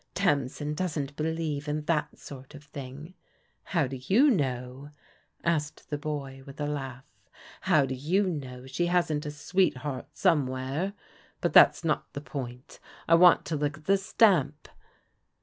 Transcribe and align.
"Tamsin 0.15 0.73
doesn't 0.73 1.15
believe 1.15 1.67
in 1.67 1.85
that 1.85 2.17
sort 2.17 2.55
of 2.55 2.63
thing."" 2.63 3.13
How 3.75 3.85
do 3.85 3.95
you 3.97 4.31
know?" 4.31 4.89
asked 5.55 5.91
the 5.91 5.97
boy 5.99 6.41
with 6.43 6.59
a 6.59 6.65
laugh. 6.65 7.05
"How 7.69 7.85
do 7.85 7.93
you 7.93 8.23
know 8.25 8.65
she 8.65 8.87
hasn't 8.87 9.27
a 9.27 9.31
sweetheart 9.31 10.07
somewhere? 10.15 10.93
But 11.39 11.53
that's 11.53 11.83
not 11.83 12.11
the 12.13 12.21
point. 12.21 12.79
I 13.07 13.13
want 13.13 13.45
to 13.45 13.55
look 13.55 13.77
at 13.77 13.85
the 13.85 13.95
stamp." 13.99 14.69